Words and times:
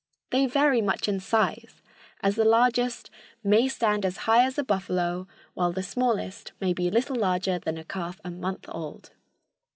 They 0.31 0.47
vary 0.47 0.81
much 0.81 1.07
in 1.07 1.19
size, 1.19 1.83
as 2.23 2.35
the 2.35 2.43
largest 2.43 3.11
"may 3.43 3.67
stand 3.67 4.03
as 4.03 4.17
high 4.25 4.43
as 4.43 4.57
a 4.57 4.63
buffalo, 4.63 5.27
while 5.53 5.71
the 5.71 5.83
smallest 5.83 6.53
may 6.59 6.73
be 6.73 6.89
little 6.89 7.17
larger 7.17 7.59
than 7.59 7.77
a 7.77 7.83
calf 7.83 8.19
a 8.23 8.31
month 8.31 8.65
old." 8.67 9.11